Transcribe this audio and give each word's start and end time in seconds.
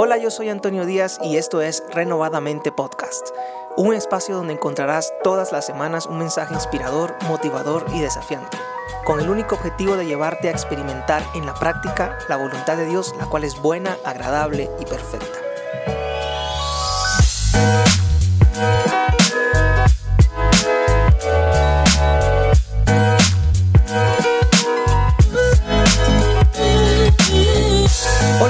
Hola, 0.00 0.16
yo 0.16 0.30
soy 0.30 0.48
Antonio 0.48 0.86
Díaz 0.86 1.18
y 1.24 1.38
esto 1.38 1.60
es 1.60 1.82
Renovadamente 1.90 2.70
Podcast, 2.70 3.30
un 3.76 3.94
espacio 3.94 4.36
donde 4.36 4.52
encontrarás 4.52 5.12
todas 5.24 5.50
las 5.50 5.66
semanas 5.66 6.06
un 6.06 6.18
mensaje 6.18 6.54
inspirador, 6.54 7.16
motivador 7.26 7.84
y 7.92 7.98
desafiante, 7.98 8.58
con 9.04 9.18
el 9.18 9.28
único 9.28 9.56
objetivo 9.56 9.96
de 9.96 10.06
llevarte 10.06 10.46
a 10.46 10.52
experimentar 10.52 11.24
en 11.34 11.46
la 11.46 11.54
práctica 11.54 12.16
la 12.28 12.36
voluntad 12.36 12.76
de 12.76 12.86
Dios, 12.86 13.12
la 13.18 13.26
cual 13.26 13.42
es 13.42 13.60
buena, 13.60 13.98
agradable 14.04 14.70
y 14.78 14.84
perfecta. 14.84 15.47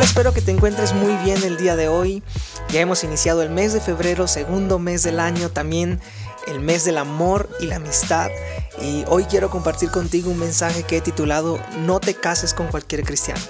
Espero 0.09 0.33
que 0.33 0.41
te 0.41 0.51
encuentres 0.51 0.95
muy 0.95 1.15
bien 1.23 1.45
el 1.45 1.59
día 1.59 1.77
de 1.77 1.89
hoy. 1.89 2.23
Ya 2.71 2.81
hemos 2.81 3.05
iniciado 3.05 3.43
el 3.43 3.51
mes 3.51 3.75
de 3.75 3.81
febrero, 3.81 4.27
segundo 4.27 4.79
mes 4.79 5.03
del 5.03 5.21
año, 5.21 5.51
también 5.51 6.01
el 6.47 6.61
mes 6.61 6.87
del 6.87 6.97
amor 6.97 7.51
y 7.61 7.67
la 7.67 7.77
amistad. 7.77 8.31
Y 8.81 9.05
hoy 9.09 9.25
quiero 9.25 9.51
compartir 9.51 9.91
contigo 9.91 10.31
un 10.31 10.39
mensaje 10.39 10.83
que 10.83 10.97
he 10.97 11.01
titulado 11.03 11.61
No 11.81 12.01
te 12.01 12.15
cases 12.15 12.55
con 12.55 12.69
cualquier 12.69 13.05
cristiano. 13.05 13.41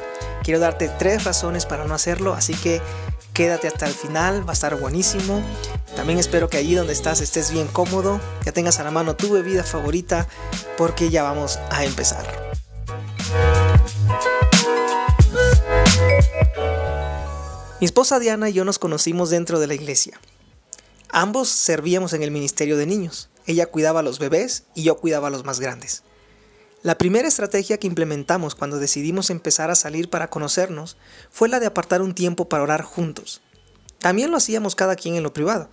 Quiero 0.42 0.58
darte 0.58 0.88
tres 0.98 1.22
razones 1.22 1.64
para 1.64 1.84
no 1.84 1.94
hacerlo, 1.94 2.34
así 2.34 2.54
que 2.54 2.82
quédate 3.32 3.68
hasta 3.68 3.86
el 3.86 3.94
final, 3.94 4.44
va 4.44 4.50
a 4.50 4.54
estar 4.54 4.74
buenísimo. 4.74 5.40
También 5.94 6.18
espero 6.18 6.48
que 6.48 6.56
allí 6.56 6.74
donde 6.74 6.92
estás 6.92 7.20
estés 7.20 7.52
bien 7.52 7.68
cómodo, 7.68 8.20
que 8.42 8.50
tengas 8.50 8.80
a 8.80 8.84
la 8.84 8.90
mano 8.90 9.14
tu 9.14 9.32
bebida 9.32 9.62
favorita, 9.62 10.26
porque 10.76 11.08
ya 11.08 11.22
vamos 11.22 11.60
a 11.70 11.84
empezar. 11.84 12.37
Mi 17.80 17.84
esposa 17.84 18.18
Diana 18.18 18.50
y 18.50 18.54
yo 18.54 18.64
nos 18.64 18.80
conocimos 18.80 19.30
dentro 19.30 19.60
de 19.60 19.68
la 19.68 19.74
iglesia. 19.74 20.20
Ambos 21.10 21.48
servíamos 21.48 22.12
en 22.12 22.24
el 22.24 22.32
ministerio 22.32 22.76
de 22.76 22.86
niños. 22.86 23.28
Ella 23.46 23.66
cuidaba 23.66 24.00
a 24.00 24.02
los 24.02 24.18
bebés 24.18 24.64
y 24.74 24.82
yo 24.82 24.96
cuidaba 24.96 25.28
a 25.28 25.30
los 25.30 25.44
más 25.44 25.60
grandes. 25.60 26.02
La 26.82 26.98
primera 26.98 27.28
estrategia 27.28 27.78
que 27.78 27.86
implementamos 27.86 28.56
cuando 28.56 28.80
decidimos 28.80 29.30
empezar 29.30 29.70
a 29.70 29.76
salir 29.76 30.10
para 30.10 30.28
conocernos 30.28 30.96
fue 31.30 31.48
la 31.48 31.60
de 31.60 31.66
apartar 31.66 32.02
un 32.02 32.16
tiempo 32.16 32.48
para 32.48 32.64
orar 32.64 32.82
juntos. 32.82 33.42
También 34.00 34.32
lo 34.32 34.38
hacíamos 34.38 34.74
cada 34.74 34.96
quien 34.96 35.14
en 35.14 35.22
lo 35.22 35.32
privado, 35.32 35.70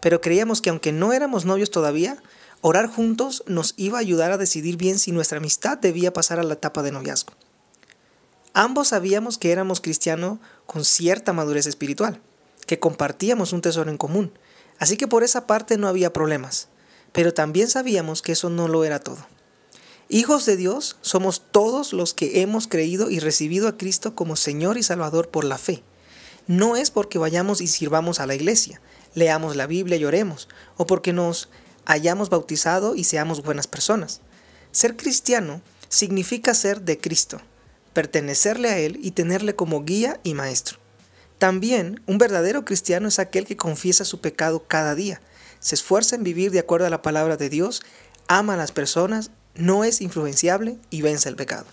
pero 0.00 0.20
creíamos 0.20 0.60
que 0.62 0.70
aunque 0.70 0.92
no 0.92 1.12
éramos 1.12 1.44
novios 1.44 1.72
todavía, 1.72 2.22
orar 2.60 2.86
juntos 2.86 3.42
nos 3.48 3.74
iba 3.76 3.98
a 3.98 4.00
ayudar 4.00 4.30
a 4.30 4.38
decidir 4.38 4.76
bien 4.76 5.00
si 5.00 5.10
nuestra 5.10 5.38
amistad 5.38 5.76
debía 5.76 6.12
pasar 6.12 6.38
a 6.38 6.44
la 6.44 6.54
etapa 6.54 6.84
de 6.84 6.92
noviazgo. 6.92 7.32
Ambos 8.60 8.88
sabíamos 8.88 9.38
que 9.38 9.52
éramos 9.52 9.80
cristianos 9.80 10.40
con 10.66 10.84
cierta 10.84 11.32
madurez 11.32 11.68
espiritual, 11.68 12.20
que 12.66 12.80
compartíamos 12.80 13.52
un 13.52 13.60
tesoro 13.60 13.88
en 13.88 13.96
común, 13.96 14.32
así 14.80 14.96
que 14.96 15.06
por 15.06 15.22
esa 15.22 15.46
parte 15.46 15.76
no 15.76 15.86
había 15.86 16.12
problemas, 16.12 16.66
pero 17.12 17.32
también 17.32 17.68
sabíamos 17.68 18.20
que 18.20 18.32
eso 18.32 18.50
no 18.50 18.66
lo 18.66 18.82
era 18.82 18.98
todo. 18.98 19.24
Hijos 20.08 20.44
de 20.44 20.56
Dios 20.56 20.96
somos 21.02 21.40
todos 21.52 21.92
los 21.92 22.14
que 22.14 22.40
hemos 22.40 22.66
creído 22.66 23.10
y 23.10 23.20
recibido 23.20 23.68
a 23.68 23.78
Cristo 23.78 24.16
como 24.16 24.34
Señor 24.34 24.76
y 24.76 24.82
Salvador 24.82 25.28
por 25.28 25.44
la 25.44 25.56
fe. 25.56 25.84
No 26.48 26.74
es 26.74 26.90
porque 26.90 27.20
vayamos 27.20 27.60
y 27.60 27.68
sirvamos 27.68 28.18
a 28.18 28.26
la 28.26 28.34
iglesia, 28.34 28.80
leamos 29.14 29.54
la 29.54 29.68
Biblia 29.68 29.98
y 29.98 30.04
oremos, 30.04 30.48
o 30.76 30.84
porque 30.84 31.12
nos 31.12 31.48
hayamos 31.84 32.28
bautizado 32.28 32.96
y 32.96 33.04
seamos 33.04 33.44
buenas 33.44 33.68
personas. 33.68 34.20
Ser 34.72 34.96
cristiano 34.96 35.62
significa 35.88 36.54
ser 36.54 36.80
de 36.80 36.98
Cristo, 36.98 37.40
pertenecerle 37.98 38.68
a 38.68 38.78
Él 38.78 39.00
y 39.02 39.10
tenerle 39.10 39.56
como 39.56 39.82
guía 39.82 40.20
y 40.22 40.34
maestro. 40.34 40.78
También 41.38 42.00
un 42.06 42.16
verdadero 42.16 42.64
cristiano 42.64 43.08
es 43.08 43.18
aquel 43.18 43.44
que 43.44 43.56
confiesa 43.56 44.04
su 44.04 44.20
pecado 44.20 44.62
cada 44.68 44.94
día, 44.94 45.20
se 45.58 45.74
esfuerza 45.74 46.14
en 46.14 46.22
vivir 46.22 46.52
de 46.52 46.60
acuerdo 46.60 46.86
a 46.86 46.90
la 46.90 47.02
palabra 47.02 47.36
de 47.36 47.48
Dios, 47.48 47.82
ama 48.28 48.54
a 48.54 48.56
las 48.56 48.70
personas, 48.70 49.32
no 49.56 49.82
es 49.82 50.00
influenciable 50.00 50.78
y 50.90 51.02
vence 51.02 51.28
el 51.28 51.34
pecado. 51.34 51.66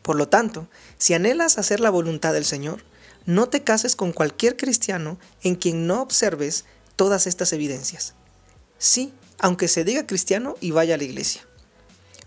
Por 0.00 0.16
lo 0.16 0.26
tanto, 0.30 0.68
si 0.96 1.12
anhelas 1.12 1.58
hacer 1.58 1.80
la 1.80 1.90
voluntad 1.90 2.32
del 2.32 2.46
Señor, 2.46 2.82
no 3.26 3.50
te 3.50 3.62
cases 3.62 3.94
con 3.94 4.12
cualquier 4.12 4.56
cristiano 4.56 5.18
en 5.42 5.56
quien 5.56 5.86
no 5.86 6.00
observes 6.00 6.64
todas 6.96 7.26
estas 7.26 7.52
evidencias. 7.52 8.14
Sí, 8.78 9.12
aunque 9.38 9.68
se 9.68 9.84
diga 9.84 10.06
cristiano 10.06 10.54
y 10.62 10.70
vaya 10.70 10.94
a 10.94 10.96
la 10.96 11.04
iglesia. 11.04 11.47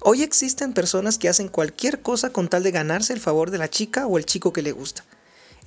Hoy 0.03 0.23
existen 0.23 0.73
personas 0.73 1.19
que 1.19 1.29
hacen 1.29 1.47
cualquier 1.47 2.01
cosa 2.01 2.31
con 2.31 2.50
tal 2.50 2.63
de 2.63 2.72
ganarse 2.72 3.13
el 3.13 3.19
favor 3.19 3.51
de 3.51 3.59
la 3.59 3.69
chica 3.69 4.07
o 4.07 4.17
el 4.17 4.25
chico 4.25 4.51
que 4.51 4.63
le 4.63 4.72
gusta. 4.72 5.06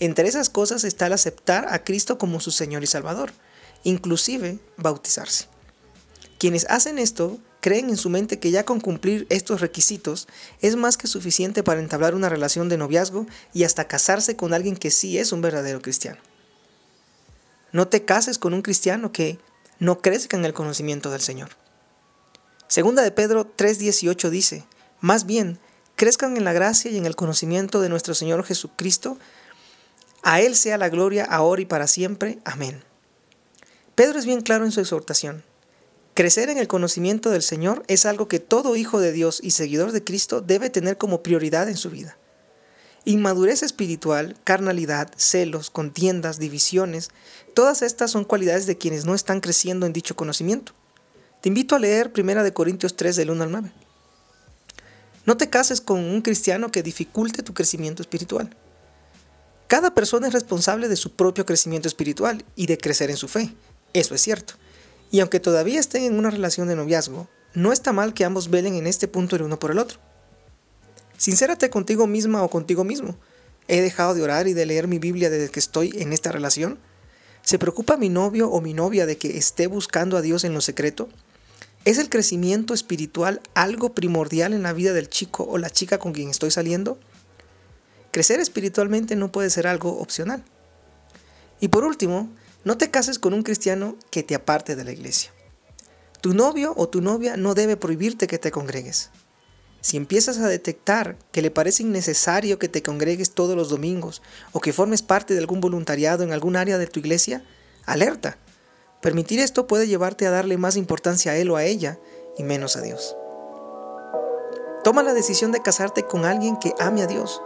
Entre 0.01 0.27
esas 0.27 0.51
cosas 0.51 0.83
está 0.83 1.07
el 1.07 1.13
aceptar 1.13 1.73
a 1.73 1.85
Cristo 1.85 2.19
como 2.19 2.41
su 2.41 2.51
Señor 2.51 2.83
y 2.83 2.89
Salvador, 2.89 3.33
inclusive 3.85 4.59
bautizarse. 4.77 5.47
Quienes 6.37 6.67
hacen 6.69 6.99
esto 6.99 7.39
creen 7.61 7.91
en 7.91 7.97
su 7.97 8.11
mente 8.11 8.41
que 8.41 8.51
ya 8.51 8.65
con 8.65 8.81
cumplir 8.81 9.29
estos 9.31 9.61
requisitos 9.61 10.27
es 10.61 10.75
más 10.75 10.97
que 10.97 11.07
suficiente 11.07 11.63
para 11.63 11.79
entablar 11.79 12.17
una 12.17 12.29
relación 12.29 12.69
de 12.69 12.77
noviazgo 12.77 13.27
y 13.53 13.63
hasta 13.63 13.87
casarse 13.87 14.35
con 14.35 14.53
alguien 14.53 14.77
que 14.77 14.91
sí 14.91 15.17
es 15.17 15.31
un 15.31 15.43
verdadero 15.43 15.81
cristiano. 15.81 16.19
No 17.71 17.87
te 17.87 18.05
cases 18.05 18.39
con 18.39 18.53
un 18.53 18.63
cristiano 18.63 19.13
que 19.13 19.39
no 19.79 20.01
crezca 20.01 20.37
en 20.37 20.45
el 20.45 20.55
conocimiento 20.55 21.13
del 21.13 21.21
Señor. 21.21 21.51
Segunda 22.75 23.03
de 23.03 23.13
Pedro 23.13 23.47
3:18 23.47 24.31
dice, 24.31 24.65
más 25.01 25.27
bien, 25.27 25.61
crezcan 25.95 26.37
en 26.37 26.43
la 26.43 26.53
gracia 26.53 26.91
y 26.91 26.97
en 26.97 27.07
el 27.07 27.15
conocimiento 27.15 27.81
de 27.81 27.89
nuestro 27.89 28.15
Señor 28.15 28.43
Jesucristo. 28.43 29.17
A 30.25 30.41
Él 30.41 30.57
sea 30.57 30.77
la 30.77 30.89
gloria 30.89 31.25
ahora 31.25 31.63
y 31.63 31.67
para 31.67 31.87
siempre. 31.87 32.41
Amén. 32.45 32.83
Pedro 33.95 34.19
es 34.19 34.27
bien 34.27 34.41
claro 34.41 34.65
en 34.65 34.73
su 34.73 34.81
exhortación. 34.81 35.45
Crecer 36.15 36.51
en 36.51 36.59
el 36.59 36.67
conocimiento 36.67 37.31
del 37.31 37.43
Señor 37.43 37.85
es 37.87 38.07
algo 38.07 38.27
que 38.27 38.41
todo 38.41 38.75
hijo 38.75 38.99
de 38.99 39.13
Dios 39.13 39.39
y 39.41 39.53
seguidor 39.53 39.93
de 39.93 40.03
Cristo 40.03 40.41
debe 40.41 40.69
tener 40.69 40.99
como 40.99 41.23
prioridad 41.23 41.69
en 41.69 41.77
su 41.77 41.91
vida. 41.91 42.19
Inmadurez 43.05 43.63
espiritual, 43.63 44.37
carnalidad, 44.43 45.13
celos, 45.17 45.71
contiendas, 45.71 46.41
divisiones, 46.41 47.11
todas 47.55 47.83
estas 47.83 48.11
son 48.11 48.25
cualidades 48.25 48.67
de 48.67 48.79
quienes 48.79 49.05
no 49.05 49.15
están 49.15 49.39
creciendo 49.39 49.87
en 49.87 49.93
dicho 49.93 50.17
conocimiento. 50.17 50.75
Te 51.45 51.49
invito 51.49 51.77
a 51.77 51.79
leer 51.79 52.11
1 52.17 52.55
Corintios 52.55 52.97
3 52.97 53.17
del 53.17 53.31
1 53.31 53.45
al 53.45 53.53
9. 53.53 53.73
No 55.27 55.37
te 55.37 55.51
cases 55.51 55.83
con 55.83 55.99
un 55.99 56.23
cristiano 56.23 56.73
que 56.73 56.83
dificulte 56.83 57.43
tu 57.43 57.53
crecimiento 57.53 58.01
espiritual. 58.01 58.49
Cada 59.67 59.95
persona 59.95 60.27
es 60.27 60.33
responsable 60.33 60.89
de 60.89 60.97
su 60.97 61.13
propio 61.13 61.45
crecimiento 61.45 61.87
espiritual 61.87 62.47
y 62.57 62.67
de 62.67 62.79
crecer 62.79 63.11
en 63.11 63.19
su 63.19 63.29
fe. 63.29 63.55
Eso 63.93 64.15
es 64.15 64.23
cierto. 64.23 64.55
Y 65.11 65.21
aunque 65.21 65.39
todavía 65.39 65.81
estén 65.81 66.05
en 66.05 66.19
una 66.19 66.31
relación 66.31 66.67
de 66.67 66.77
noviazgo, 66.77 67.29
no 67.53 67.75
está 67.75 67.93
mal 67.93 68.15
que 68.15 68.25
ambos 68.25 68.49
velen 68.49 68.77
en 68.77 68.87
este 68.87 69.07
punto 69.07 69.37
el 69.37 69.43
uno 69.43 69.59
por 69.59 69.71
el 69.71 69.81
otro. 69.81 69.99
Sincérate 71.19 71.69
contigo 71.69 72.07
misma 72.07 72.43
o 72.43 72.49
contigo 72.49 72.85
mismo. 72.85 73.19
¿He 73.69 73.83
dejado 73.83 74.15
de 74.15 74.23
orar 74.23 74.49
y 74.49 74.55
de 74.55 74.65
leer 74.65 74.89
mi 74.89 74.99
Biblia 74.99 75.29
desde 75.29 75.51
que 75.51 75.61
estoy 75.61 75.93
en 75.99 76.15
esta 76.15 76.33
relación? 76.33 76.79
¿Se 77.43 77.59
preocupa 77.59 77.99
mi 77.99 78.09
novio 78.09 78.49
o 78.49 78.63
mi 78.63 78.73
novia 78.73 79.05
de 79.05 79.19
que 79.19 79.37
esté 79.37 79.67
buscando 79.67 80.17
a 80.17 80.23
Dios 80.23 80.45
en 80.45 80.55
lo 80.55 80.63
secreto? 80.63 81.11
¿Es 81.85 81.99
el 81.99 82.09
crecimiento 82.09 82.73
espiritual 82.73 83.43
algo 83.55 83.95
primordial 83.95 84.55
en 84.55 84.63
la 84.63 84.73
vida 84.73 84.95
del 84.95 85.11
chico 85.11 85.45
o 85.45 85.59
la 85.59 85.69
chica 85.69 85.99
con 85.99 86.13
quien 86.13 86.31
estoy 86.31 86.51
saliendo? 86.51 86.99
Crecer 88.11 88.41
espiritualmente 88.41 89.17
no 89.17 89.31
puede 89.31 89.51
ser 89.51 89.67
algo 89.67 89.99
opcional. 89.99 90.43
Y 91.61 91.69
por 91.69 91.85
último, 91.85 92.31
no 92.65 92.79
te 92.79 92.91
cases 92.91 93.19
con 93.19 93.35
un 93.35 93.43
cristiano 93.43 93.97
que 94.11 94.23
te 94.23 94.35
aparte 94.35 94.77
de 94.77 94.85
la 94.85 94.93
iglesia. 94.93 95.31
Tu 96.23 96.33
novio 96.33 96.73
o 96.75 96.89
tu 96.89 97.03
novia 97.03 97.37
no 97.37 97.53
debe 97.55 97.77
prohibirte 97.77 98.27
que 98.27 98.39
te 98.39 98.51
congregues. 98.51 99.11
Si 99.83 99.99
empiezas 99.99 100.39
a 100.39 100.49
detectar 100.49 101.19
que 101.33 101.43
le 101.43 101.51
parece 101.51 101.83
innecesario 101.83 102.59
que 102.59 102.71
te 102.71 102.83
congregues 102.83 103.33
todos 103.33 103.55
los 103.55 103.69
domingos 103.69 104.23
o 104.53 104.61
que 104.61 104.73
formes 104.73 105.03
parte 105.03 105.35
de 105.35 105.41
algún 105.41 105.61
voluntariado 105.61 106.25
en 106.25 106.33
algún 106.33 106.57
área 106.57 106.79
de 106.79 106.87
tu 106.87 107.01
iglesia, 107.01 107.45
alerta. 107.85 108.39
Permitir 109.05 109.39
esto 109.39 109.67
puede 109.67 109.87
llevarte 109.87 110.27
a 110.27 110.31
darle 110.31 110.57
más 110.57 110.77
importancia 110.77 111.33
a 111.33 111.37
él 111.37 111.51
o 111.51 111.57
a 111.57 111.65
ella 111.65 111.99
y 112.39 112.43
menos 112.43 112.75
a 112.75 112.81
Dios. 112.81 113.15
Toma 114.83 115.03
la 115.03 115.13
decisión 115.13 115.53
de 115.53 115.61
casarte 115.61 116.05
con 116.05 116.25
alguien 116.25 116.57
que 116.59 116.73
ame 116.81 117.03
a 117.03 117.07
Dios, 117.07 117.43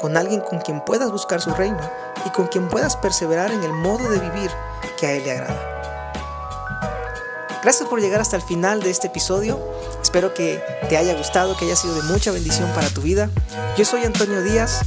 con 0.00 0.16
alguien 0.16 0.40
con 0.40 0.58
quien 0.58 0.84
puedas 0.84 1.12
buscar 1.12 1.40
su 1.40 1.50
reino 1.50 1.78
y 2.24 2.30
con 2.30 2.48
quien 2.48 2.66
puedas 2.66 2.96
perseverar 2.96 3.52
en 3.52 3.62
el 3.62 3.72
modo 3.72 4.10
de 4.10 4.18
vivir 4.18 4.50
que 4.98 5.06
a 5.06 5.12
Él 5.12 5.22
le 5.22 5.30
agrada. 5.30 5.80
Gracias 7.62 7.88
por 7.88 8.00
llegar 8.00 8.20
hasta 8.20 8.34
el 8.34 8.42
final 8.42 8.82
de 8.82 8.90
este 8.90 9.06
episodio. 9.06 9.60
Espero 10.02 10.34
que 10.34 10.60
te 10.88 10.96
haya 10.96 11.14
gustado, 11.14 11.56
que 11.56 11.66
haya 11.66 11.76
sido 11.76 11.94
de 11.94 12.02
mucha 12.02 12.32
bendición 12.32 12.68
para 12.74 12.88
tu 12.88 13.00
vida. 13.00 13.30
Yo 13.76 13.84
soy 13.84 14.04
Antonio 14.04 14.42
Díaz. 14.42 14.80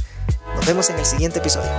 Nos 0.54 0.66
vemos 0.66 0.90
en 0.90 0.98
el 0.98 1.06
siguiente 1.06 1.38
episodio. 1.38 1.70